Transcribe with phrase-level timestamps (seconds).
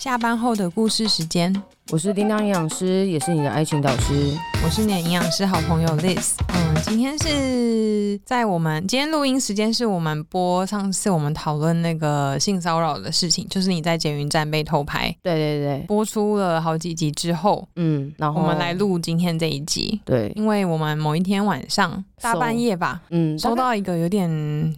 [0.00, 4.32] 下班后的故事时间，我是叮当营养师，也是你的爱情导师。
[4.64, 6.34] 我是你的营养师好朋友 Liz。
[6.54, 15.12] 嗯，今天是在我们今天录音时间，是我们播上次我们讨论那个性骚扰的事情，就是你在捷运站被偷拍。
[15.20, 20.00] 对对对，播出了好几集之后，嗯，然后我们来录今天这一集。
[20.04, 24.30] 对，因为我们某一天晚上大半夜吧，嗯，收到一个有点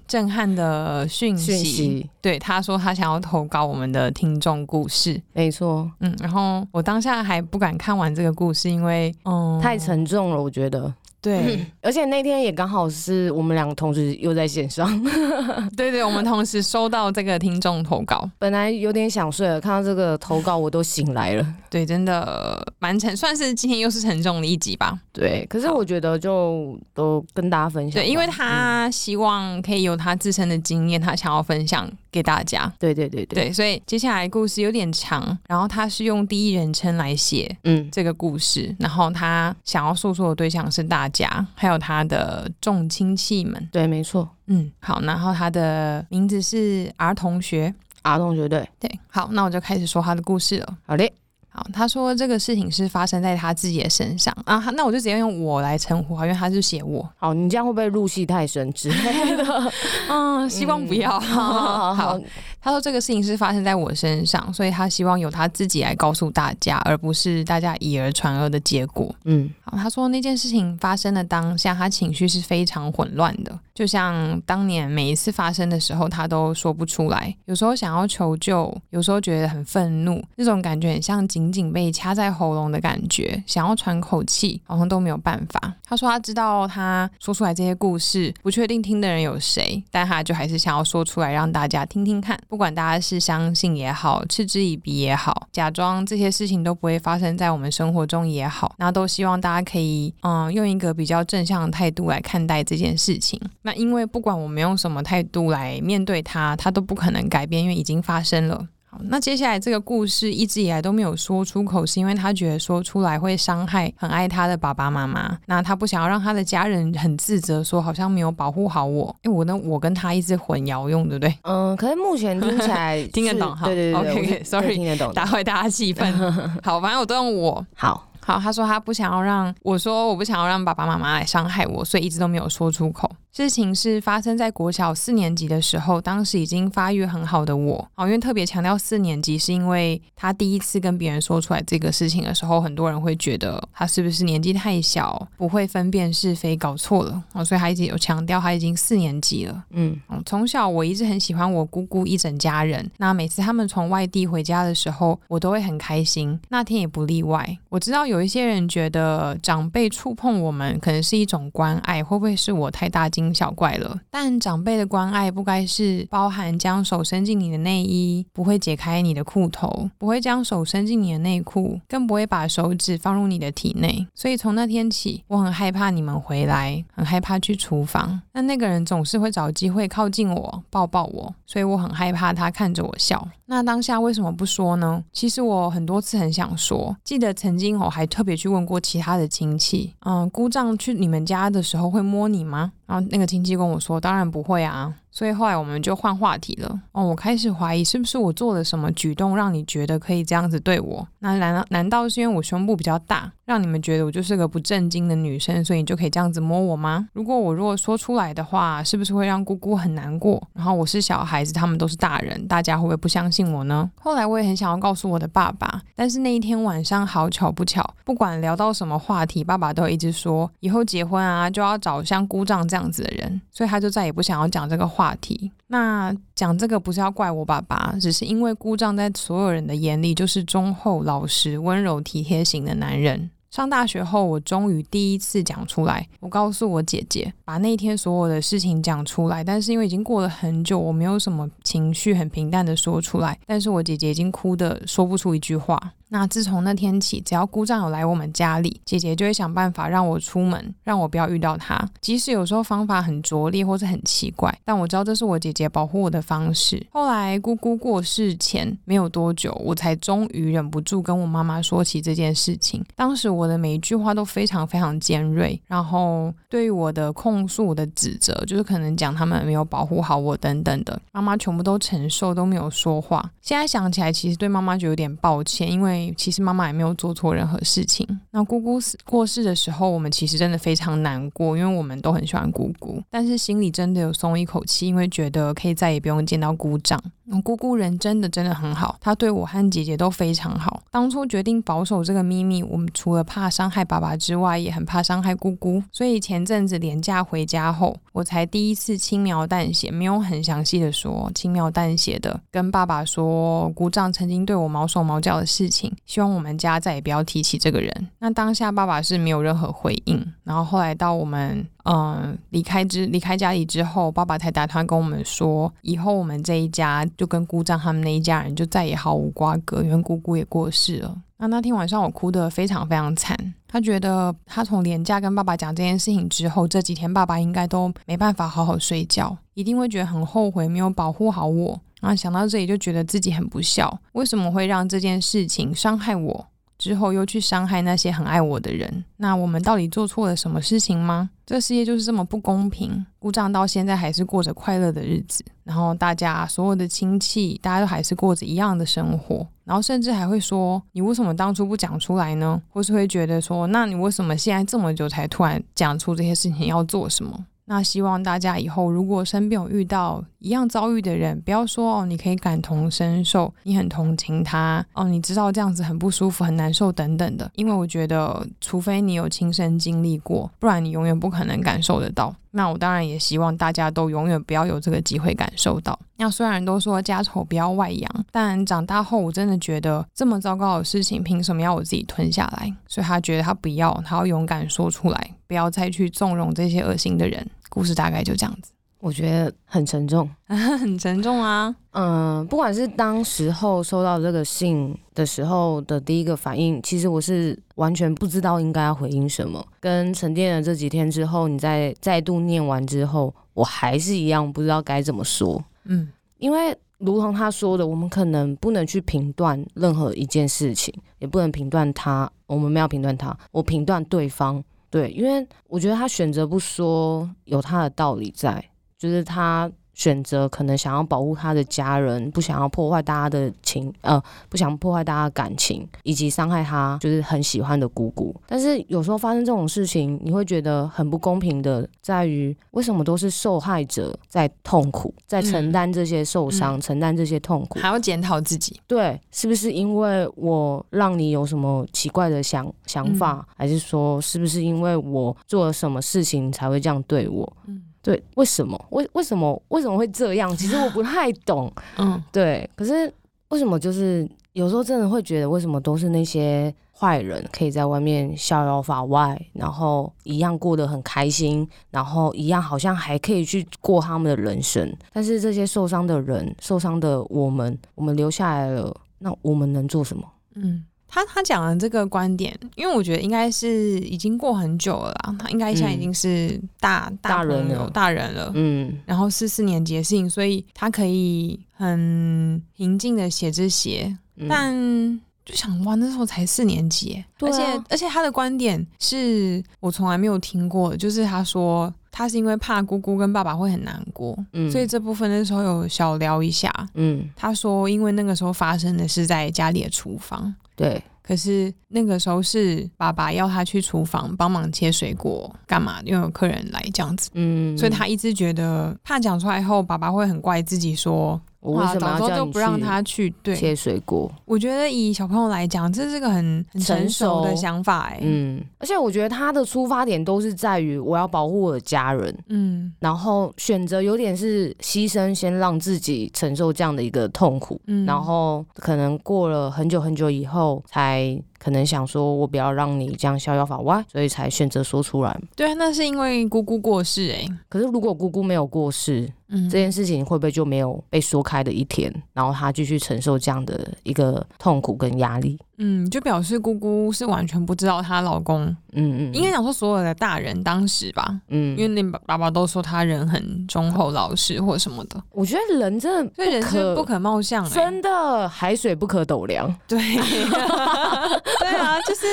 [0.09, 1.53] 震撼的讯息。
[1.53, 5.21] 讯息对，他说他想要投稿我们的听众故事。
[5.35, 10.95] 没错，嗯，然后我当现在还不敢看完这个故事，因为嗯，太沉重了，我觉得。
[11.23, 14.87] 对、嗯， 而且那天也刚好是我们两个同时又在线上。
[15.77, 21.55] 对对，我们同时收到这个听众投稿，本来有点想睡了，看到这个投稿我都醒来了。
[21.71, 24.99] 对，真的蛮沉，算是今天又是沉重的一集吧。
[25.13, 28.03] 对，可是我觉得就都跟大家分享。
[28.03, 32.71] 对，因为他希望可以有他自身的经验，他想要分享给大家。
[32.81, 43.69] 对对对对，对，所以接下来故事有点长，然后他是用第一人称来写，嗯，这个故事，嗯、然后他想要诉说的对象是大家，还有他的众亲戚们。
[43.71, 50.77] 对，没错，嗯，好，然后他的名字是 R 同学，R 同学，对对，好，那我就开始说他的故事了。
[50.87, 51.13] 好嘞。
[51.55, 57.07] 好，他说这个事情是发生在他自己的身上啊，那我就直接用我来称呼，因为他是写我。
[57.19, 59.73] 好，你这样会不会入戏太深之类的？
[60.09, 61.15] 嗯，希望不要。
[61.19, 62.21] 嗯、好，好，好，好。
[62.63, 69.13] 他说这个事情是发生在我身上，所以他希望由他自己来告诉大家，而不是大家以讹传讹的结果。
[69.25, 69.77] 嗯，好。
[69.77, 77.35] 他说那件事情发生的当下，他情绪是非常混乱的，就像当年每一次发生的时候，他都说不出来。
[77.47, 85.75] 有时候想要求救，有时候觉得很愤怒，那种感觉很像紧紧被掐在喉咙的感觉，想要喘口气，好像都没有办法。
[85.85, 92.39] 他说他知道他说出来这些故事，不确定听的人有谁，但他就还是想要说出来，让大家听听看。
[92.53, 103.41] 不管大家是相信也好，嗤之以鼻也好，假装这些事情都不会发生在我们生活中也好，那都希望大家可以嗯用一个比较正向的态度来看待这件事情。
[103.63, 108.69] 那因为不管我们用什么态度来面对它，它都不可能改变，因为已经发生了。
[109.01, 115.39] 那接下来这个故事一直以来都没有说出口，是因为他觉得说出来会伤害很爱他的爸爸妈妈。
[115.47, 119.15] 那他不想要让他的家人很自责，说好像没有保护好我。
[119.23, 121.35] 因为我呢，我跟他一直混淆用，对不对？
[121.43, 123.67] 嗯，可是目前听起来 听得懂哈。
[123.67, 126.13] 对对对，OK，Sorry，听得懂，打坏大家气氛。
[126.63, 127.67] 好，反正我都用我。
[127.75, 128.09] 好。
[128.25, 133.11] 好，他说他不想要让我说，我不想要让爸爸妈妈来伤害我，所以一直都没有说出口。
[133.35, 149.65] 事情是发生在国小四年级的时候，当时已经发育很好的我，哦，因为特别强调四年级，是因为他第一次跟别人说出来这个事情的时候，很多人会觉得他是不是年纪太小，不会分辨是非，搞错了，哦，所以他一直有强调他已经四年级了。
[149.71, 157.59] 嗯，从小我一直很喜欢我姑姑一整家人，那每次他们从外地回家的时候，我都会很开心，那天也不例外。
[157.71, 158.03] 我知道。
[158.03, 164.01] 有一些人觉得长辈触碰我们可能是一种关爱，会不会是我太大惊小怪了？
[164.11, 174.07] 但长辈的关爱不该是包含将手伸进你的内衣，不会解开你的裤头，不会将手伸进你的内裤，更不会把手指放入你的体内。
[174.15, 178.23] 所以从那天起，我很害怕你们回来，很害怕去厨房。
[178.33, 183.29] 那那个人总是会找机会靠近我，抱抱我，所以我很害怕他看着我笑。
[183.47, 185.03] 那当下为什么不说呢？
[185.13, 188.07] 其实我很多次很想说，记得曾经我还。
[188.13, 192.71] 特别去问过其他的亲戚，嗯，姑丈去你们家的时候会摸你吗？
[192.85, 194.95] 然后那个亲戚跟我说，当然不会啊。
[195.13, 196.81] 所以后来我们就换话题了。
[196.91, 201.07] 哦，我开始怀疑是不是我做了什么举动让你觉得可以这样子对我？
[201.21, 207.09] 那难道难道是因为我胸部比较大，让你们觉得我就是个不正经的女生，所以你就可以这样子摸我吗？
[207.13, 210.43] 如果我如果说出来的话，是不是会让姑姑很难过？
[210.55, 213.91] 然后我是小孩子，他们都是大人，大家会不会不相信我呢？
[214.01, 225.51] 后来我也很想要告诉我的爸爸，但是那一天晚上好巧不巧，不管聊到什么话题，爸爸都一直说以后结婚啊就要找像姑丈这样子的人，所以他就再也不想要讲这个话话题。
[225.67, 233.29] 那讲这个不是要怪我爸爸，只是因为姑丈在所有人的眼里就是忠厚老实、温柔体贴型的男人。
[233.51, 239.43] 上大学后，我终于第一次讲出来，我告诉我姐姐，把那天所有的事情讲出来。
[239.43, 243.37] 但是因为已经过了很久，我没有什么情绪，很平淡的说出来。
[243.45, 245.93] 但是我姐姐已经哭的说不出一句话。
[246.13, 251.89] 那自从那天起，只要姑丈有来我们家里，姐姐就会想办法让我出门，让我不要遇到他。
[252.03, 256.87] 即使有时候方法很拙劣或是很奇怪，但我知道这是我姐姐保护我的方式。
[256.93, 262.85] 后来姑姑过世前没有多久，我才终于忍不住跟我妈妈说起这件事情。
[262.95, 273.31] 当时我的每一句话都非常非常尖锐，然后对于我的控诉、我的指责，就是可能讲他们没有保护好我等等的，妈妈全部都承受，都没有说话。
[273.41, 278.07] 现在想起来，其实对妈妈就有点抱歉，因为其实妈妈也没有做错任何事情。
[278.31, 287.01] 那姑姑过世的时候，我们其实真的非常难过，因为我们都很喜欢姑姑，但是心里真的有松一口气，因为觉得可以再也不用见到姑丈。
[287.43, 290.83] 姑姑人真的真的很好，她对我和姐姐都非常好。
[290.91, 295.83] 当初决定保守这个秘密，我们除了怕伤害爸爸之外，也很怕伤害姑姑。
[295.91, 308.09] 所以前阵子连假回家后，我才第一次轻描淡写，没有很详细的说，轻描淡写的跟爸爸说姑丈曾经对我毛手毛脚的事情，希望我们家再也不要提起这个人。
[308.19, 311.67] 那当下爸爸是没有任何回应，然后后来到我们。
[311.85, 321.19] 嗯，离开之离开家里之后，爸爸才打算跟我们说，以后我们这一家就跟姑丈他们那一家人就再也毫无瓜葛，因为姑姑也过世了。
[321.43, 323.37] 那那天晚上我哭得非常非常惨，
[323.67, 331.81] 他觉得他从廉价跟爸爸讲这件事情之后，这几天爸爸应该都没办法好好睡觉，一定会觉得很后悔没有保护好我。
[332.01, 336.47] 然后想到这里就觉得自己很不孝，为什么会让这件事情伤害我？
[336.83, 341.31] 之后又去伤害那些很爱我的人，那我们到底做错了什么事情吗？
[341.47, 343.07] 这世界就是这么不公平。
[343.21, 367.51] 姑丈到现在还是过着快乐的日子，然后大家所有的亲戚，大家都还是过着一样的生活，然后甚至还会说：“你为什么当初不讲出来呢？”或是会觉得说：“那你为什么现在这么久才突然讲出这些事情要做什么？”那希望大家以后如果身边有遇到一样遭遇的人，不要说哦，你可以感同身受，你很同情他哦，你知道这样子很不舒服、很难受等等的。
[367.55, 372.35] 因为我觉得，除非你有亲身经历过，不然你永远不可能感受得到。
[372.55, 375.99] 那我当然也希望大家都永远不要有这个机会感受到。
[376.17, 382.71] 那虽然都说家丑不要外扬，但长大后我真的觉得这么糟糕的事情，凭什么要我自己吞下来？
[382.87, 387.47] 所以他觉得他不要，他要勇敢说出来，不要再去纵容这些恶心的人。
[387.69, 391.75] 故事大概就这样子，我觉得很沉重， 很沉重啊。
[391.91, 399.63] 嗯，不管是当时候收到这个信的时候的第一个反应，其实我是完全不知道应该要回应什么。
[399.79, 405.63] 跟沉淀了这几天之后，你再再度念完之后，我还是一样不知道该怎么说。
[405.85, 414.63] 嗯，因为如同他说的，我们可能不能去评断任何一件事情，也不能评断他，我们没有评断他，我评断对方。
[414.93, 418.63] 对，因为我觉得他选择不说，有他的道理在，
[418.97, 419.69] 就是他。
[419.95, 428.35] 选择可能想要保护他的家人，不想要破坏大家的情，呃，不想破坏大家的感情，以及伤害他就是很喜欢的姑姑。
[428.47, 438.81] 但是有时候发生这种事情，你会觉得很不公平的，在于为什么都是受害者在痛苦，在承担这些受伤，嗯、承担这些痛苦，还要检讨自己。
[438.87, 447.53] 对，是不是因为我让你有什么奇怪的想想法，嗯、还是说是不是因为我做了什么事情才会这样对我？
[447.67, 447.83] 嗯。
[448.03, 448.79] 对，为什么？
[448.91, 449.63] 为为什么？
[449.69, 450.55] 为什么会这样？
[450.57, 451.73] 其实我不太懂。
[451.99, 452.69] 嗯，对。
[452.75, 453.13] 可是
[453.49, 453.79] 为什么？
[453.79, 464.93] 就是有时候真的会觉得，为什么都是那些坏人可以在外面逍遥法外，然后一样过得很开心，然后一样好像还可以去过他们的人生。
[465.13, 470.25] 但是这些受伤的人，受伤的我们，我们留下来了，那我们能做什么？
[470.55, 470.85] 嗯。
[471.15, 500.55] 他他讲的这个观点，因为我觉得应该是已经过很久了啦，他应该现在已经是大、嗯、大人了，大人了，嗯，然后是四年级的事情，所以他可以很平静的写这些，嗯、但就想哇，那时候才四年级，而且而且他的观点是我从来没有听过的，就是他说他是因为怕姑姑跟爸爸会很难过，嗯，所以这部分那时候有小聊一下，嗯，他说因为那个时候发生的是在家里的厨房。
[500.77, 506.01] 对，可是那个时候是爸爸要他去厨房帮忙切水果，干嘛？
[506.05, 511.41] 因为有客人来这样子，嗯，所以他一直觉得怕讲出来后，爸爸会很怪自己说。
[511.63, 514.31] 我为什么要就不让他去对切水果？
[514.45, 518.19] 我觉得以小朋友来讲，这是个很很成熟的想法哎。
[518.21, 522.37] 嗯，而且我觉得他的出发点都是在于我要保护我的家人。
[522.49, 527.81] 嗯，然后选择有点是牺牲，先让自己承受这样的一个痛苦。
[527.87, 531.41] 嗯，然后可能过了很久很久以后才。
[531.63, 535.41] 可能想说我不要让你这样逍遥法外，所以才选择说出来。
[535.55, 537.49] 对啊，那是因为姑姑过世哎、欸。
[537.69, 542.13] 可是如果姑姑没有过世，嗯，这件事情会不会就没有被说开的一天？
[542.33, 545.57] 然后她继续承受这样的一个痛苦跟压力？
[545.85, 555.21] 嗯，就表示姑姑是完全不知道她老公，嗯嗯，应该讲说所有的大人当时吧，嗯，因为那爸爸都说他人很忠厚老实或什么的。
[555.33, 559.75] 我觉得人真的，所以人生不可貌相、欸，真的海水不可斗量。
[559.89, 559.99] 对，
[561.59, 562.27] 对啊，就是。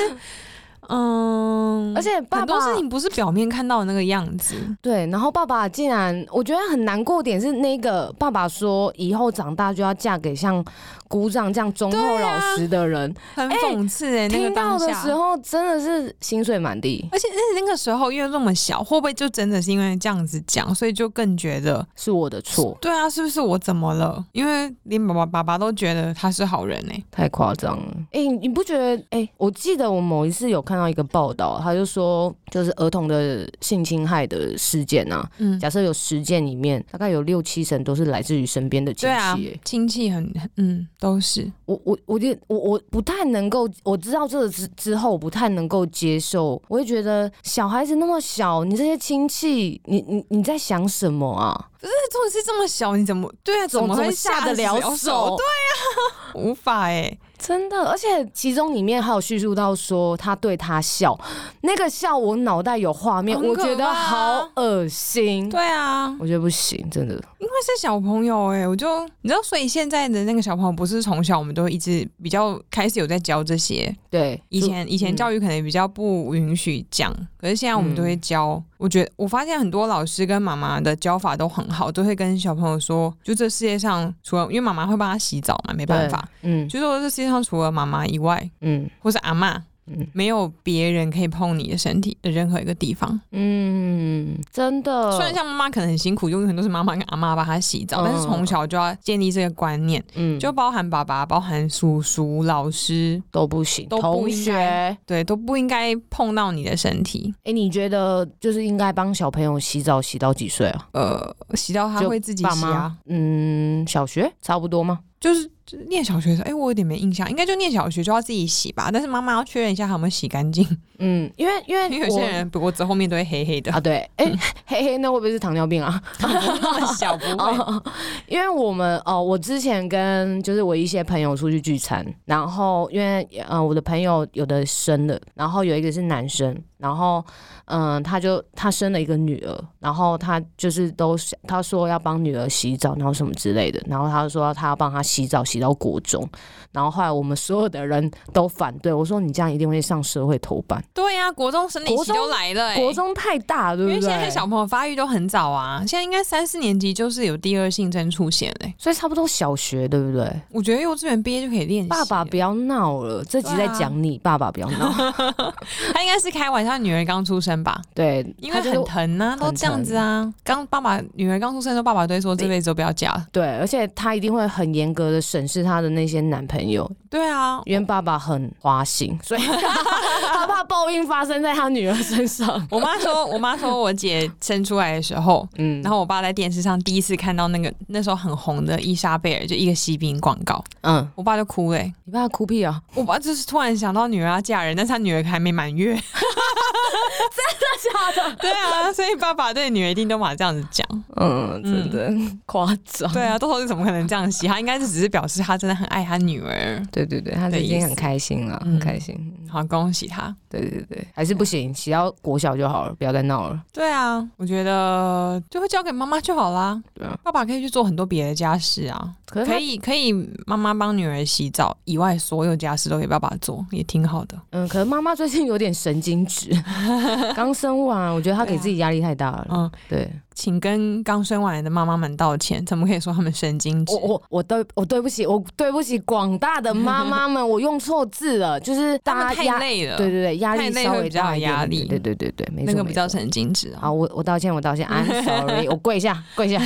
[0.90, 4.54] 嗯，而且爸爸很多事情不是表面看到的那个样子。
[4.82, 10.64] 对，然后爸爸竟然，我觉得很难过点是那个爸爸说，以后长大就要嫁给像
[11.06, 14.28] 姑丈这样忠厚老实的人，啊、很讽刺哎、欸。
[14.28, 22.76] 那个到的时候真的是心碎满地，而且那那个时候因为那么小，会不会就真的是因为这样子讲，所以就更觉得是我的错？
[22.80, 24.24] 对啊，是不是我怎么了？
[24.32, 27.92] 因为连爸爸爸爸都觉得他是好人哎、欸，太夸张了。
[28.12, 28.96] 哎、欸，你不觉得？
[29.10, 41.50] 哎、欸，我记得我某一次有看到一个报道，他就说，就是儿童的性侵害的事件啊，嗯，假设有十件里面，大概有六七成都是来自于身边的亲戚、欸，对啊，亲戚很，嗯，都是。
[41.66, 46.60] 我我我觉得我我不太能够，我知道这个之之后，不太能够接受。
[46.68, 51.68] 我会觉得小孩子那么小，你这些亲戚，你你你在想什么啊？
[51.80, 53.66] 不是，重点是这么小，你怎么对啊？
[53.66, 55.36] 怎么会下得了手？
[55.36, 57.18] 对啊，无法哎、欸。
[57.40, 61.18] 真的，而且其中里面还有叙述到说他对他笑，
[61.62, 65.48] 那个笑我脑袋有画面，我觉得好恶心。
[65.48, 67.14] 对啊，我觉得不行，真的。
[67.38, 68.86] 因为是小朋友哎、欸，我就
[69.22, 73.94] 你知道，所以现在的那个小朋友不是从小我们都一直比较开始有在教这些。
[74.10, 78.52] 对，以前以前教育可能比较不允许讲，嗯、可是现在我们都会教。
[78.52, 89.60] 嗯、我觉得我发现很多老师跟妈妈的教法都很好，都会跟小朋友说，就这世界上除了因为妈妈会帮他洗澡嘛，没办法，嗯，就说这世界上除了妈妈以外，嗯，或是阿嬷。
[89.90, 93.20] 嗯，没有别人可以碰你的身体的任何一个地方。
[93.32, 95.12] 嗯，真的。
[95.12, 100.02] 虽然像妈妈可能很辛苦，因为很多是妈妈跟阿妈帮她洗澡，嗯、但是从小就要建立这个观念。
[100.14, 107.34] 嗯，就包含爸爸、包含叔叔、老师都不行，都不应该，对，都不应该碰到你的身体。
[107.44, 110.88] 哎，你觉得就是应该帮小朋友洗澡洗到几岁啊？
[110.92, 112.96] 呃，洗到他会自己洗啊？
[113.06, 115.00] 嗯，小学差不多吗？
[115.18, 115.50] 就是。
[115.88, 118.90] 念小学的时候，哎、欸，我有点没印象，应该就念小学就要自己洗吧。
[118.92, 120.66] 但是妈妈要确认一下，有没有洗干净。
[120.98, 123.80] 嗯，因为因为因为有些人脖子后面都会黑黑的啊。
[123.80, 126.02] 对，哎、欸， 黑黑那会不会是糖尿病啊？
[126.98, 127.82] 小不会、哦。
[128.26, 137.24] 因为我们哦，我之前跟就是我一些朋友出去聚餐，然后因为呃我的朋友有的生了，然后有一个是男生，然后
[137.66, 145.59] 嗯、呃、他就他生了一个女儿，然后他就是都他说要帮女儿洗澡，然后什么之类的，然后他说他要帮他洗澡洗。
[145.60, 146.28] 到国中，
[146.72, 153.96] 然后后来我们所有的人都反对我说：“你这样一定会上社会头版。”对呀、啊，国中生理期都来了、欸，国中太大，对不对？
[153.96, 160.30] 因为现在小朋友发育都很早啊，现在应该三四年级就是有第二性征出现嘞、欸，所以差不多小学，对不对？
[160.50, 161.88] 我觉得幼稚园毕业就可以练习。
[161.88, 164.92] 爸爸不要闹了，这集在讲你，啊、爸爸不要闹。
[165.92, 167.80] 他应该是开玩笑，女儿刚出生吧？
[167.94, 170.32] 对，因为很疼啊，都这样子啊。
[170.44, 173.10] 刚爸爸女儿刚出生的时候，爸爸都会说这辈子都不要嫁。
[173.32, 179.40] 对，而且他一定会很严格的审视她的那些男朋友，对啊，因为爸爸很花心，所以
[180.32, 182.66] 他怕报应发生在他女儿身上。
[182.70, 192.80] 我妈说，我妈说我姐生出来的时候，嗯，然后我爸在电视上第一次看到那个那时候很红的伊莎贝尔，就一个喜饼广告，嗯，我爸就哭嘞、欸，你爸哭屁啊？
[192.94, 195.98] 我爸就是突然想到女儿要嫁人，但是他女儿还没满月。
[197.36, 198.36] 真的假的？
[198.36, 200.86] 对啊，所以爸爸对女儿一定都嘛这样子讲。
[201.16, 203.12] 嗯，真的夸张。
[203.12, 204.46] 对啊，豆豆是怎么可能这样洗？
[204.46, 206.82] 他应该是只是表示他真的很爱他女儿。
[206.90, 209.16] 对对对，他已经很开心了，很开心。
[209.48, 210.34] 好，恭喜他。
[210.48, 213.60] 对对对，还是不行，洗到国小就好了，不要再闹了。
[213.72, 216.80] 对啊，我觉得就会交给妈妈就好啦。
[216.94, 219.10] 对啊，爸爸可以去做很多别的家事啊。
[219.26, 220.12] 可可以可以，
[220.44, 224.36] 妈妈帮女儿洗澡以外，所有家事都给爸爸做，也挺好的。
[224.50, 226.50] 嗯，可能妈妈最近有点神经质，
[227.34, 229.46] 刚生完，我觉得他给自己压力太大了。
[229.50, 233.94] 嗯，对，请跟刚生完的妈妈们道歉，怎么可以说他们神经质？
[233.94, 239.96] 我我我对我对不起，我对不起广大的妈妈们， 我用错字了，就是大家太累了。
[239.96, 241.84] 对对对，压力稍微比较压力。
[241.84, 243.74] 对对对对，没错，那个比较神经质。
[243.80, 246.60] 好，我我道歉，我道歉，I'm sorry， 我跪下跪下。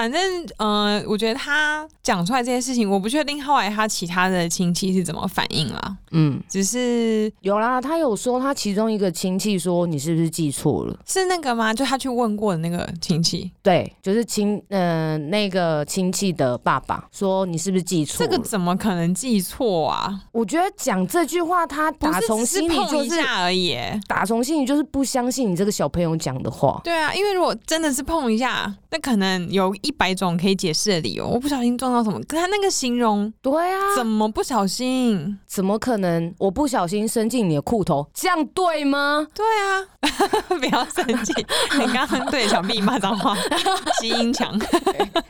[0.00, 0.18] 反正
[0.56, 5.96] 呃，我觉得他讲出来这件事情，我不确定后来他其他的亲戚是怎么反应啦。
[6.12, 10.98] 嗯，只是有啦，他有说他其中一个亲戚说，你是不是记错了？
[11.06, 11.74] 是那个吗？
[11.74, 13.52] 就他去问过的那个亲戚？
[13.62, 18.30] 对，就是亲呃那个亲戚的爸爸说，你是不是记错了？
[18.30, 20.18] 这个怎么可能记错啊？
[20.32, 23.76] 我觉得讲这句话，他打从心里就是，而已，
[24.08, 26.80] 打从心里就是不相信你这个小朋友讲的话。
[26.82, 31.26] 对啊，因为如果真的是碰一下，那可能有一百种可以解释的理由。
[31.26, 35.38] 我不小心撞到什么，可他那个形容，对啊，怎么不小心？
[35.46, 36.34] 怎么可能？
[36.38, 39.26] 我不小心伸进你的裤头，这样对吗？
[39.34, 39.86] 对啊，
[40.58, 41.32] 不要生气，
[41.78, 43.36] 你刚刚对小 B 骂脏话，
[44.00, 44.58] 基因强。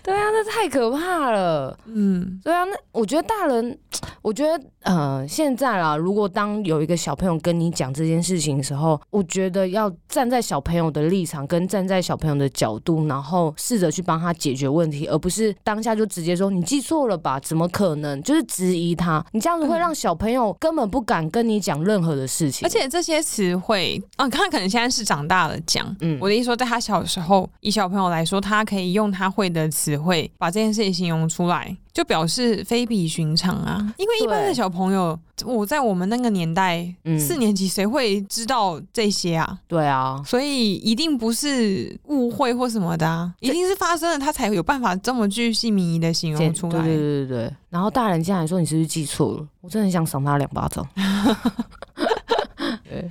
[0.03, 1.79] 对啊，那太可怕了。
[1.87, 3.79] 嗯，对啊，那我觉得大人，
[4.23, 17.39] 我觉得呃，现在啦，如果当有一个小朋友跟你讲这件事情的时候，我觉得要站在小朋友的立场，跟站在小朋友的角度，然后试着去帮他解决问题，而不是当下就直接说你记错了吧？
[17.41, 18.21] 怎么可能？
[18.23, 22.67] 就是质疑他，你这样子会让小朋友根本不敢跟你讲任何的事情。
[22.67, 25.95] 而且这些词汇，啊，他可能现在是长大了讲。
[26.01, 31.77] 嗯，我的意思说，在他小时候，以小朋友来说，他可以用他会的词汇把这件事情形容出来。
[31.93, 33.95] 就表示非比寻常啊！
[33.99, 39.59] 因为一般的小朋友，我在我们那个年代，嗯、四年级谁会知道这些啊？
[39.67, 46.73] 对啊，所以一定不是误会或什么的啊，一定是发生了，他才有办法这么具细靡遗的形容出来。
[46.85, 50.87] 对对对对，然后大人竟然说：“你是不是记错了？”我真的很想赏他两巴掌。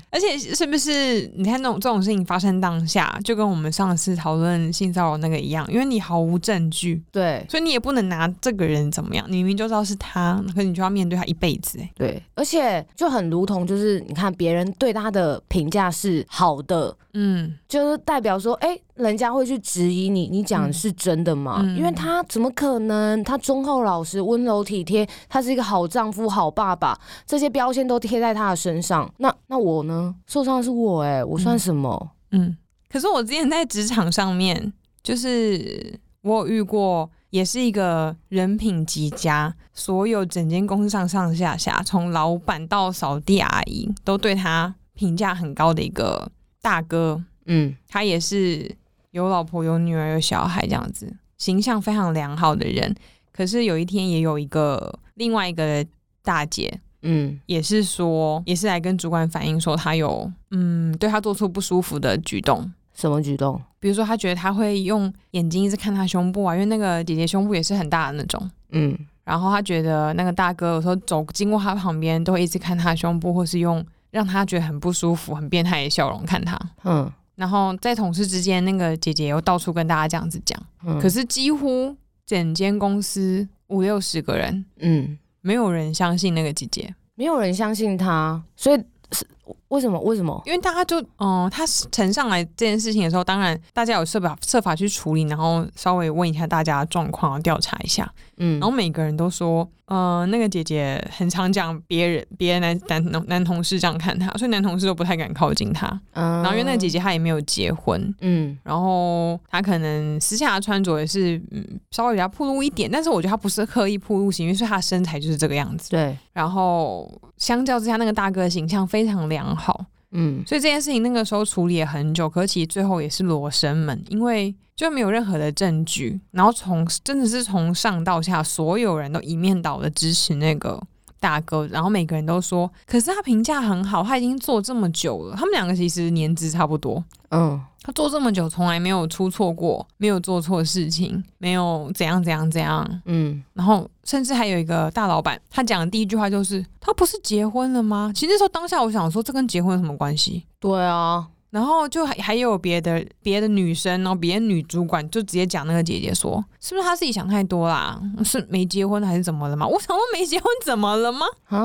[0.09, 9.25] 而且是不是你看那种这种事情发生当下，就跟我们上次讨论性骚扰那个一样，因为你毫无证据，对，所以你也不能拿这个人怎么样。
[9.27, 12.23] 你明明就知道是他，可是你就要面对他一辈子，哎，对。
[12.35, 21.59] 而且就很如同，就是你看别人对他的评价是好的，嗯，就是代表说，哎、欸，人家会去质疑你，你讲的是真的吗？
[21.63, 23.21] 嗯、因为他怎么可能？
[23.23, 29.11] 他忠厚老实、温柔体贴，他是一个好丈夫、好爸爸，这些标签都贴在他的身上。
[29.17, 30.15] 那那我呢？
[30.25, 32.11] 受伤的是我、欸，哎，我算什么？
[32.31, 32.57] 嗯，嗯。
[32.89, 34.71] 可是我之前在职场上面，
[35.03, 37.09] 就是我有遇过。
[37.31, 47.23] 也是一个人品极佳，所有整间公司上上下下，从老板到扫地阿姨，都对他评价很高的一个大哥。
[47.45, 48.75] 嗯，他也是
[49.11, 52.95] 有老婆、有女儿、有小孩这样子，形象非常良好的人。
[53.31, 55.85] 可是有一天，也有一个另外一个
[56.23, 62.71] 大姐，嗯，也是说，也是来跟主管反映说，他有嗯对他做出不舒服的举动。
[62.93, 63.61] 什么举动？
[63.79, 68.51] 比如说，他觉得他会用眼睛一直看他胸部啊，因为那个姐姐胸部也是很大的那种。
[68.71, 76.59] 嗯，然后他觉得那个大哥有时候走经过他旁边，都会一直看他胸部，或是用让他觉得很不舒服、很变态的笑容看他。
[76.83, 80.61] 嗯，然后在同事之间，那个姐姐又到处跟大家这样子讲。
[80.85, 88.83] 嗯，可是几乎整间公司五六十个人，嗯，没有人相信那个姐姐，没有人相信她，所以。
[89.11, 89.25] 是
[89.69, 89.99] 为什么？
[90.01, 90.39] 为什么？
[90.45, 98.07] 因为大家就嗯、呃，他呈上来这件事情的时候，当然大家有设法设法去处理，然后稍微问一下大家的状况，调查一下。
[98.39, 105.87] 嗯，然后每个人都说，呃，那个姐姐很常讲别人，别人男男男同事这样看她，所以男同事都不太敢靠近她。
[106.13, 115.91] 嗯，然后因为那个姐姐她也没有结婚，嗯，然后她可能私下的穿着也是嗯稍微比较暴露一点，但是我觉得她不是刻意暴露型，因为她的身材就是这个样子。
[115.91, 119.85] 对，然后相较之下，那个大哥的形象非常良好。
[120.11, 130.81] 嗯，所以这件事情那个时候处理了很久，可是其实最后也是罗生门，因为就没有任何的证据，然后从真的是从上到下，所有人都一面倒的支持那个
[131.19, 137.61] 大哥，然后每个人都说，可是他评价很好，他已经做这么久了，他们两个其实年资差不多，嗯。
[137.81, 150.45] 他做这么久，从来没有出错过，没有做错事情，没有怎样怎样怎样，嗯，然后甚至还有一个大老板，他讲的第一句话就是：“他不是结婚了吗？”其实那时候当下我想说，这跟结婚有什么关系？
[150.59, 151.25] 对啊。
[151.49, 157.99] 然后就还还有别的别的女生，然后别的女主管就直接讲那个姐姐说，是不是她自己想太多啦？
[158.23, 159.65] 是没结婚还是怎么了嘛？
[159.67, 161.25] 我想问没结婚怎么了吗？
[161.47, 161.59] 啊！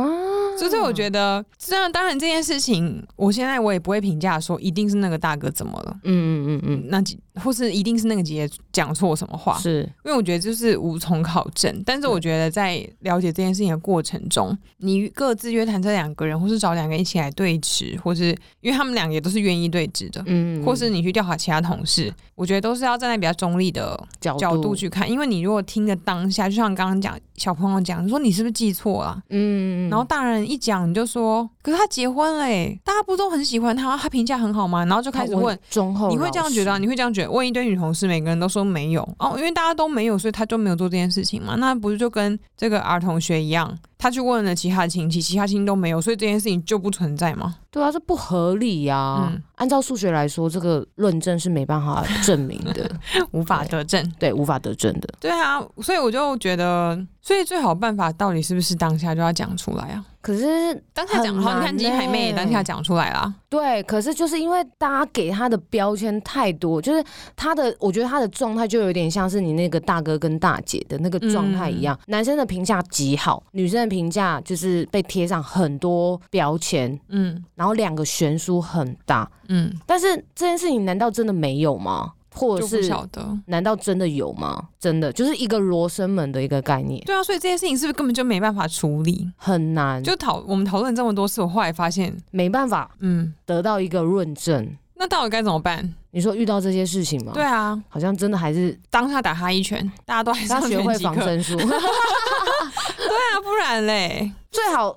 [0.56, 5.96] 所以我觉得，虽然当然这件事情，我现在我也不会评价说一定是那个大哥怎么了。
[6.04, 7.02] 嗯嗯嗯嗯，那
[7.42, 9.58] 或是一定是那个姐姐讲错什么话？
[9.58, 11.82] 是因为我觉得就是无从考证。
[11.84, 19.73] 但是我觉得在了解这件事情的过程中，你各自约谈这两个人，或是找两个人一起来对峙，或是因为他们两个也都是愿意。
[19.74, 24.72] 对峙的，嗯，或是你去调查其他同事，我觉得都是要站在比较中立的角度，角度。
[24.76, 29.20] 去看，因为你如果听的当下，就像刚刚讲小朋友讲，你说你是不是记错了？
[29.30, 32.44] 嗯，然后大人一讲你就说，可是他结婚了，
[32.84, 34.84] 大家不都很喜欢他，他评价很好吗？
[34.84, 36.78] 然后就开始问忠厚，你会这样觉得？
[36.78, 37.30] 你会这样觉得？
[37.30, 41.56] 问一堆女同事，每个人都说没有哦，因为大家都没有，所以他就没有做这件事情嘛？
[41.56, 43.76] 那不是就跟这个儿同学一样？
[43.96, 47.56] 他去问了其他亲戚，其他亲戚都没有，所以这件事情就不存在吗？
[47.70, 49.32] 对啊，这不合理呀、啊！
[49.32, 52.88] 嗯、按照数学来说，这个论证是没办法证明的，
[53.32, 54.12] 无法得证。
[54.18, 55.08] 对，无法得证的。
[55.20, 60.04] 对啊，所以我就觉得，所以最好办法到底是不是当下就要讲出来啊？
[60.20, 63.34] 可是当下讲，好，你看金海妹也当下讲出来了。
[63.48, 67.02] 对，可是就是因为大家给他的标签太多，就是
[67.34, 71.98] 他的，我觉得他的状态就有点像是你那个大哥跟大姐的那个状态一样。
[72.02, 79.72] 嗯、男生的评价极好，女生的评价就是被贴上很多标签，嗯，然后两个悬殊很大，嗯。
[79.86, 82.12] 但是这件事情难道真的没有吗？
[82.34, 83.38] 或者是晓得？
[83.46, 84.68] 难道真的有吗？
[84.78, 87.00] 真的就是一个罗生门的一个概念。
[87.04, 89.30] 对啊，所以这件事情是不是根本就没办法处理？
[89.36, 90.02] 很难。
[90.02, 94.76] 就讨我们讨论这么多次，我后来发现没办法，嗯，得到一个论证。
[94.96, 95.94] 那到底该怎么办？
[96.12, 97.32] 你说遇到这些事情吗？
[97.34, 101.56] 对啊，好像真的还是当下打他一拳，大家都还是要学会防身术。
[101.58, 104.96] 对啊，不然嘞，最好。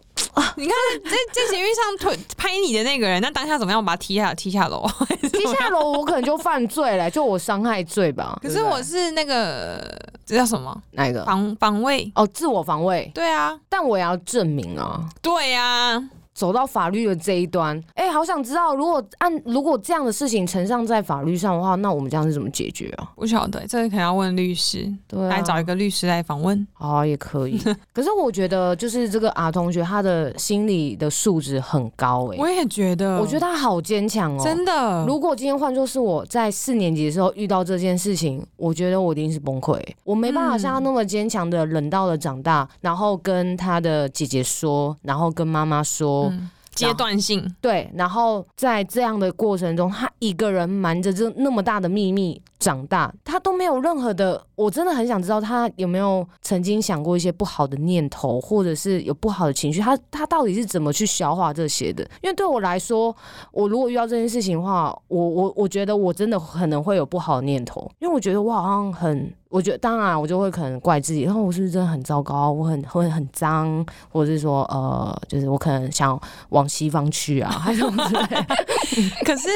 [0.56, 3.80] 你看，在在捷运上推拍你的那个人，那当下怎么样？
[3.80, 4.88] 我把他踢下踢下楼，
[5.34, 8.38] 踢下楼我可能就犯罪了，就我伤害罪吧。
[8.42, 9.84] 可是我是那个
[10.26, 10.76] 这叫什么？
[10.92, 11.24] 哪一个？
[11.26, 12.12] 防防卫？
[12.16, 13.12] 哦，自我防卫。
[13.14, 15.08] 对啊，但我也要证明啊。
[15.22, 16.02] 对呀。
[16.38, 23.10] 走到法律的这一端，哎、欸，好想知道，如果按如果这样的事情呈上在法律上的话，那我们这样是怎么解决啊？
[23.16, 27.60] 不晓得，这个可能要问律师，对、啊，来找一个律师来访问，好、啊，也可以。
[27.92, 35.04] 可是我觉得，就是这个啊同学，他的心理的素质很高、欸，哎，我也觉得，我觉得他好坚强哦，真的。
[35.08, 46.27] 如果今天换作是我在四年级的时候遇到这件事情，我觉得我一定是崩溃，我没办法像他那么坚强的忍到了长大，嗯、然后跟他的姐姐说，然后跟妈妈说。
[46.74, 47.56] 阶段性。
[47.60, 54.44] 对，然后在这样的过程中，他一个人瞒着这那么大的秘密长大，他都没有任何的。
[54.56, 62.04] 我真的很想知道他有没有曾经想过一些不好的念头，或者是有不好的情绪，他他到底是怎么去消化这些的？
[62.22, 63.16] 因为对我来说，
[63.52, 69.32] 我如果遇到这件事情的话，我我我觉得我真的可能会有不好的念头，因为我觉得我好像很。
[69.50, 72.52] 我觉得当然，我就会可能怪自己，然后我是不是真的很糟糕？
[72.52, 78.26] 我很会很脏，或者是说呃，就是我可能想往西方去啊，还是什么之类。
[79.24, 79.48] 可是，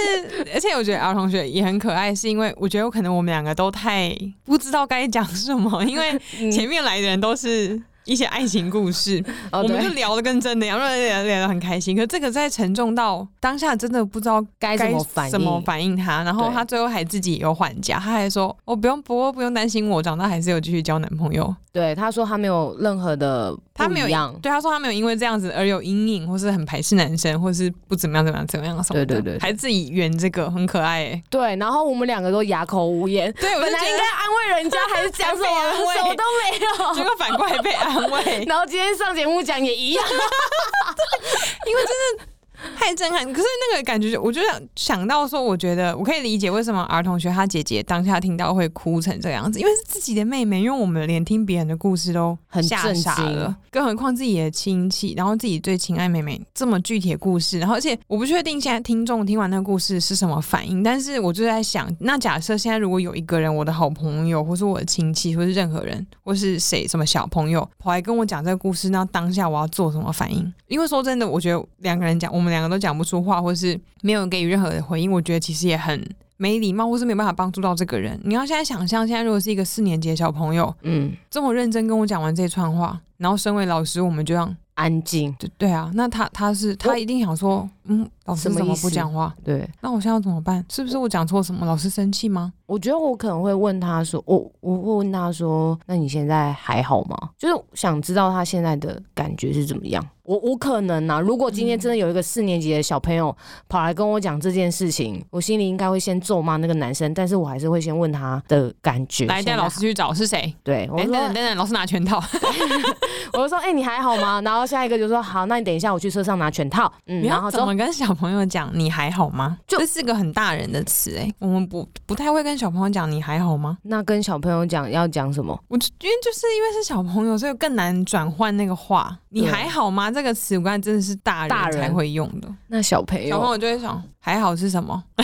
[0.53, 6.19] 而且我觉得 R 同学也很可爱，是因为我觉得可能我们两个都太不知道该讲什么，因为
[6.51, 7.81] 前面来的人都是。
[8.05, 11.95] 一些爱情故事，我们就聊的跟真的一样，聊聊得很开心。
[11.95, 16.23] 可是这个在沉重到当下，真的不知道该怎么反应，怎么反应他。
[16.23, 24.07] 然后他最后还自己有缓颊，他还说：“我不用，不过不用担心，我长大还是有继续交男朋友。”对，他说他没有任何的，他没有
[24.41, 29.05] 对他说他没有因为这样子而有阴影，或是很排斥男生，或是不怎么样怎么样怎么样什么的。
[29.05, 31.23] 对对对，还自己圆这个很可爱哎。
[31.29, 33.31] 对，然后我们两个都哑口无言。
[33.39, 35.47] 对，我本来应该安慰人家，还是讲什么？
[35.95, 38.45] 什么都没有， 结果反过来被安慰。
[38.47, 38.65] 然后。
[38.71, 40.05] 今天上节目讲也一样，
[41.67, 42.25] 因为真的。
[42.77, 43.25] 太震撼！
[43.31, 70.53] 可是那个感觉，我就想想到说，我觉得我可以理解为什么儿童学他姐姐当下听到会哭成这样子，因为是自己的妹妹，因为我们连听别人的故事都很吓傻了，更何况自己的亲戚，然后自己最亲爱妹妹这么具体的故事，然后而且我不确定现在听众听完那个故事是什么反应，但是我就在想，那假设现在如果有一个人，我的好朋友，或是我的亲戚，或是任何人，或是谁什么小朋友跑来跟我讲这个故事，那当下我要做什么反应？
[70.67, 72.50] 因为说真的，我觉得两个人讲，我们。
[72.51, 78.19] 两个都讲不出话，或是没有给予任何的回应，我觉得其实也很没礼貌，或是没办法帮助到这个人。
[78.23, 85.35] 你要现在想象，现在如果是一个四年级的小朋友，嗯，这么认真跟我讲完这串话，然后身为老师，我们就要安静。
[85.39, 89.33] 对对啊，那他他是他一定想说，嗯，老师怎么不讲话？
[89.43, 90.63] 对，那我现在要怎么办？
[90.69, 91.65] 是不是我讲错什么？
[91.65, 92.53] 老师生气吗？
[92.65, 97.17] 我觉得我可能会问他说，我我会问他说，那你现在还好吗？
[97.37, 100.05] 就是想知道他现在的感觉是怎么样。
[100.23, 103.35] 我我可能呐、啊，如果今天真的有一个四年级的小朋友
[103.67, 109.25] 跑来跟我讲这件事情，我心里应该会先咒骂那个男生，但是我还是会先问他的感觉。
[109.25, 110.53] 来带老师去找是谁？
[110.63, 112.21] 对，我说等等等等，老师拿拳套。
[113.33, 114.39] 我就说，哎、欸，你还好吗？
[114.41, 116.91] 然后下一个就说，好，那你等一下，我去车上拿拳套。
[117.07, 119.57] 嗯，然后怎么跟小朋友讲你还好吗？
[119.67, 123.77] 就这是个很大人的词哎、欸，我们不不太会跟小朋友讲你还好吗？
[123.83, 125.57] 那跟小朋友讲要讲什么？
[125.67, 129.17] 我因为就是因为是小朋友，所以更难转换那个话。
[129.29, 130.11] 你还好吗？
[130.11, 132.53] 这个词我刚才真的是大人才会用的。
[132.67, 135.03] 那小朋友，小朋友就会想，还好是什么？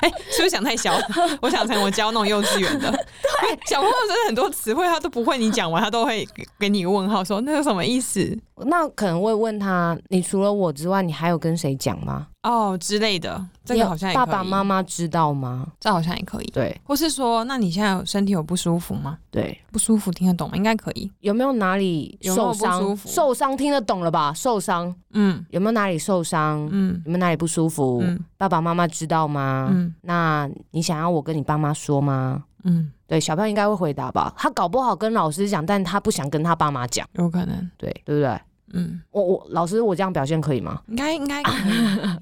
[0.00, 0.94] 哎、欸，是不是想太小？
[1.42, 2.90] 我想成我教那种幼稚园的。
[2.90, 6.26] 对，小朋友真的很多词汇他都不会，你讲完他都会
[6.58, 8.36] 给你一个问号，说那是什么意思？
[8.66, 12.28] 那可能会问他，你除了我之外，你还有跟谁讲吗？
[12.42, 14.24] 哦之类的，这个好像也可以。
[14.24, 15.66] 爸爸妈妈知道吗？
[15.80, 16.46] 这好像也可以。
[16.52, 19.18] 对，或是说，那你现在有身体有不舒服吗？
[19.30, 20.56] 对，不舒服听得懂吗？
[20.56, 21.10] 应该可以。
[21.20, 22.96] 有没有哪里受伤？
[22.96, 24.32] 受伤听得懂了吧？
[24.32, 26.68] 受伤，嗯，有没有哪里受伤？
[26.70, 28.00] 嗯，有没有哪里不舒服？
[28.02, 29.68] 嗯，爸爸妈妈知道吗？
[29.72, 32.44] 嗯，那你想要我跟你爸妈说吗？
[32.64, 34.32] 嗯，对，小朋友应该会回答吧？
[34.36, 38.40] 他搞不好跟老师讲，但他不想跟他爸妈讲，有可能，对，对不对？
[38.72, 40.80] 嗯，我我老师，我这样表现可以吗？
[40.88, 41.72] 应该应该可以，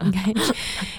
[0.05, 0.35] 应该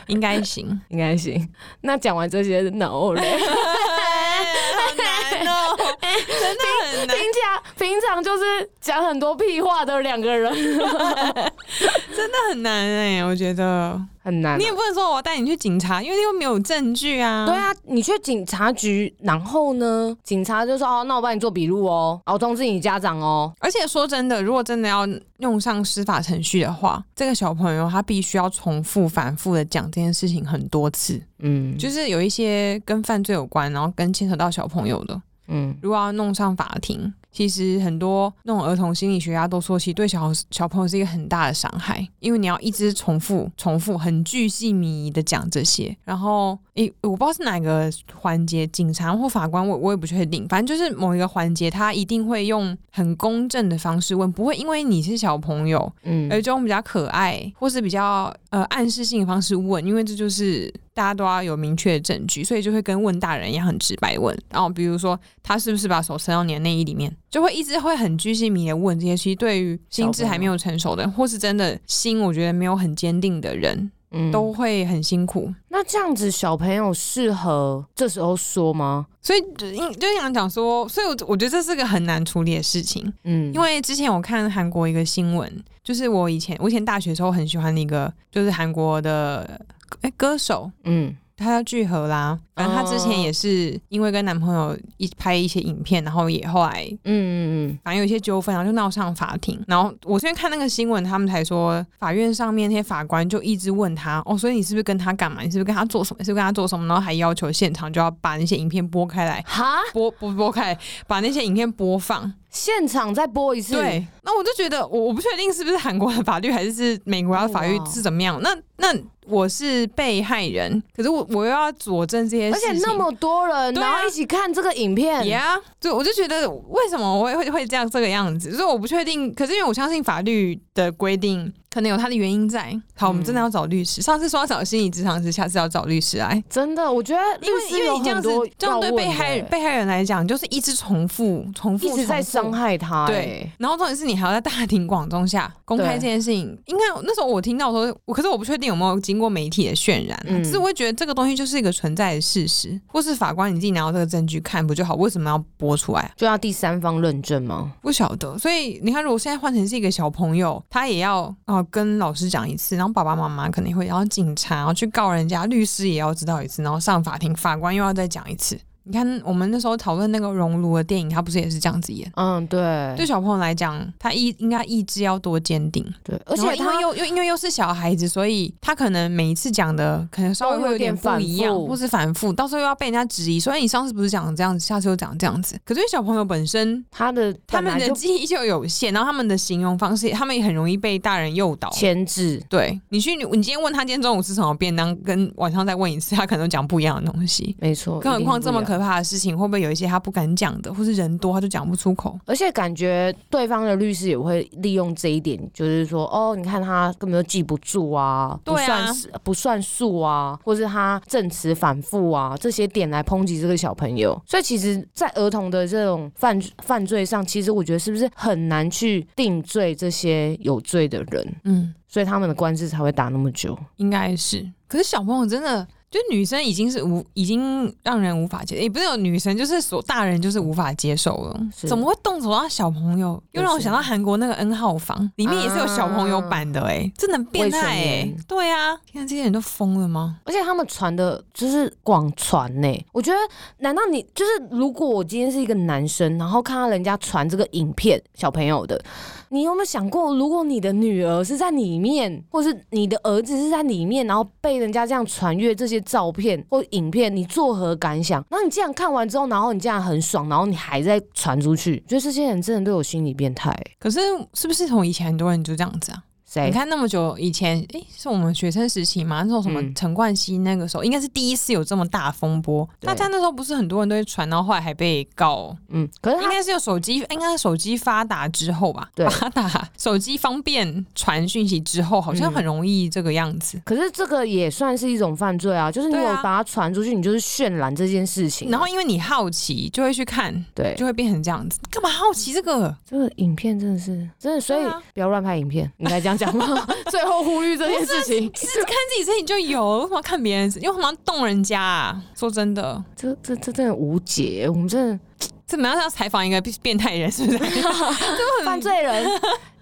[0.07, 1.47] 应该行，应该行。
[1.81, 6.63] 那讲完这些，no 嘞， 好难哦，真的
[6.99, 7.15] 很难。
[7.17, 7.63] 平常
[7.99, 10.53] 平常就是讲很多屁话的两个人，
[12.15, 13.99] 真的很难哎，我觉得。
[14.21, 17.45] 很难，你也不能说我要带你去警察，因为又没有证据啊。
[17.45, 23.53] 对啊，你去警察局，然后呢，警察就说哦，那我帮你做笔录哦，我通知你家长哦。
[23.62, 25.07] 而且说真的，如果真的要
[25.38, 31.21] 用上司法程序的话，这个小朋友他必须要重复、反复的讲这件事情很多次。
[31.39, 37.13] 嗯，就是有一些跟犯罪有关，然后跟牵扯到小朋友的，嗯，如果要弄上法庭。
[37.31, 45.95] 其实很多那种儿童心理学家都说，其实对小小朋友是一个很大的伤害，因为你要一直重复、重复、很巨细靡遗的讲这些。
[46.03, 50.47] 然后，诶，我不知道是哪个环节，警察或法官，我我也不确定。
[50.47, 60.73] 反正就是某一个环节，他一定会用很公正的方式问，不会因为你是小朋友，嗯，而用比较可爱或是比较呃暗示性的方式问，因为这就是。
[60.97, 64.35] 大家都要有明确的证据，所以就会跟问大人一样很直白问。
[64.49, 69.15] 然后比如说他是不是把手伸到你的内衣里面，就会一直会很巨细靡遗的问这些。
[69.15, 75.53] 其实对于心智还没有成熟的，或是真的心我觉得没有很坚定的人，嗯，都会很辛苦。
[75.69, 79.07] 那这样子小朋友适合这时候说吗？
[79.21, 83.13] 所以就就想讲说，所以我我觉得这是个很难处理的事情。
[83.23, 85.51] 嗯，因为之前我看韩国一个新闻，
[85.83, 89.59] 就是我以前我以前大学的时候很喜欢的一个，就是韩国的。
[90.01, 92.38] 哎，歌手，嗯，他要聚合啦。
[92.56, 99.63] 反正她之前也是因为跟男朋友一拍一些影片，然后也后来，嗯嗯嗯，反正有一些纠纷，然后就闹上法庭。
[99.67, 105.43] 然后我现在看那个新闻，他们才说法院上面那些法官就一直问他，哦，所以你是不是跟他干嘛？
[105.43, 106.17] 你是不是跟他做什么？
[106.19, 106.88] 你是不是跟他做什么？
[106.88, 113.76] 然后还要求现场就要把那些影片拨开来，哈，拨不拨开，把那些影片播放，现场再播一次。
[113.76, 118.41] 对，那我就觉得我我不确定是不是韩国的法律还是是美国的法律是怎么样。
[118.41, 118.91] 那那
[119.29, 122.51] 我是被害人，可是我我又要佐证这些。
[122.51, 129.33] 而且那么多人，然后一起看这个影片，呀、啊，就我就觉得为什么我会会会这样这个样子，所以我不确定。
[129.33, 131.53] 可是因为我相信法律的规定。
[131.69, 132.80] 可能有他的原因在。
[132.95, 134.01] 好，我们真的要找律师。
[134.01, 136.43] 嗯、上次说要找心理咨商师，下次要找律师来。
[136.49, 143.06] 真的，我觉得因为因为你这样子，这样对被害被害人来讲，就是一直重复、重复、一直在伤害他。
[143.06, 143.49] 对。
[143.58, 146.58] 然后重点是你还要在大庭广众下公开这件事情。
[146.65, 150.19] 应该那时候我听到说，可是我不确定有没有经过媒体的渲染。
[150.27, 150.43] 嗯。
[150.43, 154.95] 只是我会觉得这个东西就是一个存在的事实，或是法官你自己拿到这个证据看不就好？
[154.95, 156.12] 为什么要播出来？
[156.15, 157.73] 就要第三方认证吗？
[157.82, 158.38] 不晓得。
[158.38, 162.48] 所以你看，如果现在换成是一个小朋友，他也要啊、要、跟老师讲。
[162.48, 168.58] 一次，然后爸爸妈妈肯定会，然后警察，然后去告人家，律师也要知道一次，然后上法庭，法官又要再讲一次。
[168.88, 172.10] 你看，我们那时候讨论那个《熔炉》的电影，他不是也是这样子演？
[172.15, 172.93] 嗯，对。
[172.95, 175.86] 对小朋友来讲，他意应该意志要多坚定。
[176.04, 183.39] 对，而且因为又又因为又是小孩子，所以他可能每一次讲的可能稍微会有点不一样，或是反复，到时候又要被人家质疑。
[183.39, 185.60] 所以你上次不是讲这样子，下次又讲这样子。
[185.65, 192.41] 可是小朋友本身他的他们的记忆就有限，然后他们的形容方式，他们也很容易被大人诱导牵制。
[192.50, 197.56] 对你去，你今天问他今天中午吃什么便当，跟晚上再问一次，他可能讲不一样的东西。
[197.60, 199.57] 没错，更何况这么可怕的事情会不会？
[199.57, 214.15] 有一些他不敢讲的，或是人多他就讲不出口，而且感觉对方的律师也会利用这一点，就是说，哦，你看他根本就记不住啊，不算是不算数啊，或是他证词反复啊，这些点来抨击这个小朋友。
[214.27, 221.35] 所以其实，在儿童的这种犯犯罪上，其实我觉得是不是很难去定罪这些有罪的人？
[221.45, 224.47] 嗯，所以他们的官司才会打那么久，应该是。
[224.67, 225.67] 可是小朋友真的。
[225.89, 231.39] 就女生已经是无，已经让人无法接受，也不是有女生，就是所大人就是无法接受了。
[231.56, 233.21] 怎么会动手到小朋友？
[233.32, 238.15] 又让我想到韩国那个 N 号房里面也是有小朋友版的、欸，哎、啊，真的变态哎、欸！
[238.28, 240.19] 对啊，现在这些人都疯了吗？
[240.26, 242.86] 而且他们传的就是广传呢。
[242.91, 243.17] 我觉得，
[243.60, 248.84] 难道你就是如果我今天是一个男生，然后看到人家传这个影片，小朋友的。
[249.29, 258.23] 你有没有想过，如果你的女儿是在里面，或是你的儿子是在里面，然后被人家这样传阅这些照片或影片，你作何感想？
[258.29, 263.55] 然后你这样看完之后，然后你这样很爽，然后你还在传出去，觉得这些人真的都有心理变态。
[263.79, 263.99] 可是
[264.33, 266.03] 是不是从以前很多人就这样子啊？
[266.35, 269.21] 你看那么久以前，哎、欸，是我们学生时期嘛？
[269.23, 272.67] 那时候什么陈冠希那个时候，嗯、应该是第一次有这么大风波。
[272.81, 275.55] 大家那时候不是很多人都会传，然后后来还被告。
[275.69, 278.89] 嗯，可是应该是有手机，应该是手机发达之后吧？
[278.93, 283.61] 对， 发达手机方便传讯息之后，好像很容易这个样子、嗯。
[283.65, 288.49] 可是这个也算是一种犯罪啊，就是你有把它传出去，你就是渲染这件事情。
[288.49, 291.57] 然后因为你好奇，就会去看，对，就会变成这样子。
[291.71, 292.75] 干嘛好奇这个？
[292.85, 296.32] 这个影片真的是真的，所以不要乱拍影片，应该这样讲。
[296.89, 300.51] 最后呼吁这件事情，其实看自己身体就有，为什么要看别人？
[300.62, 302.01] 因为什么要动人家啊？
[302.15, 304.47] 说真的，这这这真的无解。
[304.49, 304.99] 我们真的
[305.45, 307.39] 怎么样要采访一个变态人，是不是？
[308.43, 309.06] 犯罪人。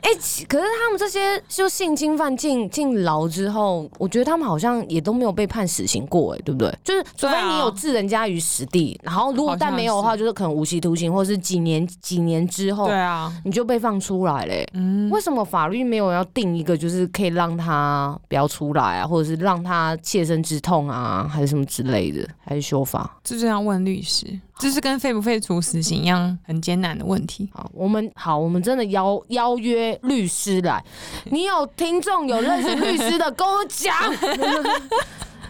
[0.05, 6.71] 哎、欸，可是他们这些就性侵犯进进牢之后，我觉得他们好像也都没有被判死刑过，哎，对不对？
[6.83, 14.63] 就是除非你有置人家于死地，然后如果但没有的话，就是可能无期徒刑，或者是几年几年之后，对啊，你就被放出来嘞。
[14.73, 23.17] 嗯，为什么法律没有要定一个，就是可以让他不要出来啊，或者是让他切身之痛啊，还是什么之类的，还是修法？
[23.23, 24.39] 就这样问律师。
[24.57, 27.49] 这是跟废不废除死刑一样很艰难的问题。
[27.53, 30.83] 好，我们好，我们真的邀邀约律师来。
[31.25, 33.93] 你有听众有认识律师的，跟我讲。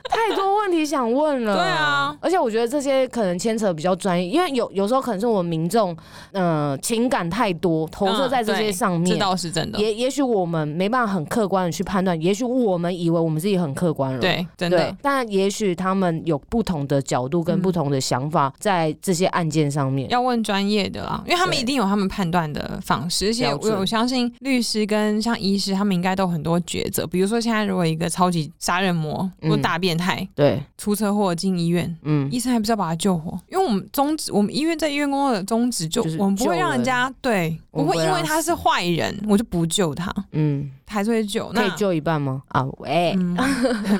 [0.09, 5.95] 太多问题想问了，对啊，而且我觉得这些可能牵扯比较专业，因为有有时候可能是我们民众，
[6.31, 9.79] 呃，情感太多投射在这些上面，这倒是真的。
[9.79, 14.95] 也也许我们没办法很客观的去判断，也许我们以为我们自己很客观了，对，真的。
[15.01, 27.05] 但也许他们有不同的角度跟不同的想法在这些案件上面，要问专业的啦，因为他们一定有他们判断的方式，而且我我相信律师跟像医师，他们应该都有很多抉择。
[27.05, 30.04] 比如说现在如果一个超级杀人魔或大变态。
[30.35, 33.39] 对，出车祸进医院，嗯，医生还不是要把他救活？
[33.49, 40.69] 因为我们宗旨，我们医院在医院工作的宗旨，就我们不会让人家对，不会因为他是坏人，我就不救他，嗯。
[40.87, 42.41] 还是会救，那可以救一半吗？
[42.49, 43.15] 啊，喂，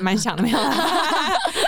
[0.00, 0.58] 蛮、嗯、 想的，没有。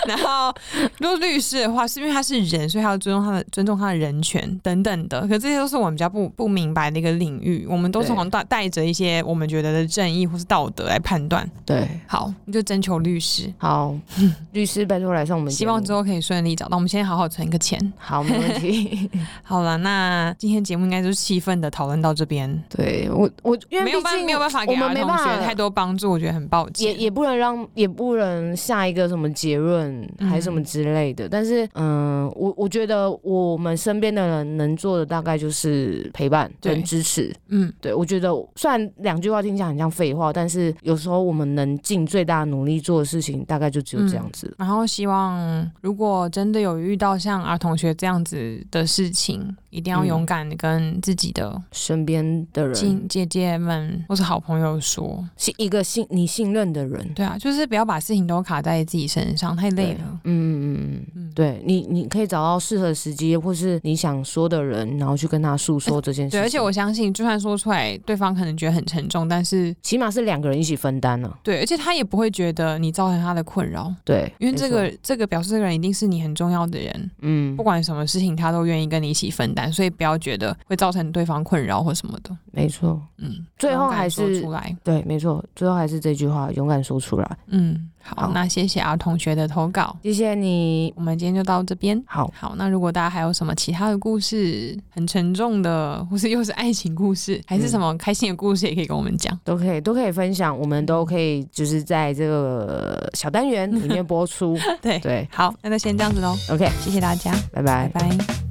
[0.07, 0.53] 然后，
[0.99, 5.21] 如果律师的话，是因为他是人，所以他要尊重他的尊重他的人权等等的。
[5.27, 11.47] 可这些都是我们比较不不明白的一个领域，我们都是好像带带着一些我们觉得的正义或是道德来判断。
[11.65, 13.53] 对，好，你就征求律师。
[13.57, 13.95] 好，
[14.53, 16.77] 律师拜托来上我们，希望之后可以顺利找到。
[16.77, 17.79] 我们先好好存一个钱。
[17.97, 19.09] 好，没问题。
[19.43, 22.63] 好了，那今天节目应该就是气氛的讨论到这边。
[22.69, 25.09] 对我，我因为没有办没有办法给我们没。
[25.23, 26.87] 学太多帮助，我觉得很抱歉。
[26.87, 31.25] 也也不能让，也不能下一个什么结论，还是什么之类的。
[31.25, 37.33] 嗯、但是，嗯、呃，我我觉得我们身边的人能做的大概就是陪伴跟支持。
[37.47, 44.47] 嗯，对，我觉得虽然两句话听起来很像废话，但是有时候我们能尽最大努力做的事情，大概就只有这样子。
[44.47, 54.98] 嗯、然后希望，如果真的有遇到像儿同学这样子的事情，一定要勇敢的跟自己的身边的人、姐姐们或是好朋友说。
[55.37, 60.19] 是一个信你信任的人，对啊，就是不要把事情都卡在自己身上，太累了。
[60.23, 66.39] 嗯嗯嗯嗯，对你，你可以找到适合的时机，或是你想说的人，然后去跟他诉说这件事情。
[66.39, 71.37] 对，而且我相信，就算说出来，对方可能觉得很沉重，但是起码是两个人一起分担了。
[71.43, 73.93] 对，而且他也不会觉得你造成他的困扰。
[74.05, 77.11] 对，因为这个这个表示这个人一定是你很重要的人。
[77.21, 82.35] 嗯，不管什么事情，他都愿意跟你一起分担，所以不要觉得会造成对方困扰或什么的。
[82.51, 84.73] 没错，嗯，最后还是出来。
[84.81, 85.03] 对。
[85.09, 87.37] 没错，最后还是这句话，勇敢说出来。
[87.47, 90.91] 嗯，好，好，那谢谢 R 同学的投稿，谢谢你。
[90.95, 92.01] 我们今天就到这边。
[92.07, 100.57] 好好，那如果大家还有什么其他的故事，很沉重的，或是又是爱情故事， 还是什么开心的故事，也可以跟我们讲，都可以，都可以分享。
[100.57, 104.57] 我们都可以就是在这个小单元里面 播出。
[104.81, 106.35] 对对，好，那就先这样子喽。
[106.49, 108.48] OK，谢谢大家，拜拜，拜拜。